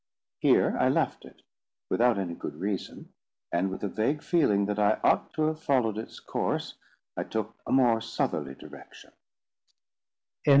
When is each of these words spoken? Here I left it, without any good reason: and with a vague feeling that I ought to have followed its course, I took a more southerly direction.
Here 0.39 0.75
I 0.79 0.89
left 0.89 1.25
it, 1.25 1.43
without 1.87 2.17
any 2.17 2.33
good 2.33 2.55
reason: 2.55 3.13
and 3.51 3.69
with 3.69 3.83
a 3.83 3.87
vague 3.87 4.23
feeling 4.23 4.65
that 4.65 4.79
I 4.79 4.99
ought 5.03 5.31
to 5.35 5.43
have 5.43 5.61
followed 5.61 5.99
its 5.99 6.19
course, 6.19 6.73
I 7.15 7.23
took 7.23 7.53
a 7.67 7.71
more 7.71 8.01
southerly 8.01 8.55
direction. 8.55 9.11